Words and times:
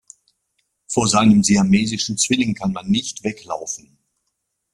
Vor 0.87 1.07
seinem 1.07 1.43
siamesischen 1.43 2.17
Zwilling 2.17 2.55
kann 2.55 2.71
man 2.73 2.87
nicht 2.89 3.23
weglaufen. 3.23 3.99